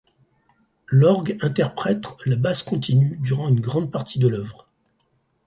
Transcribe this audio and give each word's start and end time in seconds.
L'orgue 0.87 1.37
interprète 1.41 2.07
la 2.25 2.35
basse 2.35 2.63
continue 2.63 3.17
durant 3.21 3.49
une 3.49 3.59
grande 3.59 3.91
partie 3.91 4.17
de 4.17 4.27
l'œuvre. 4.27 4.67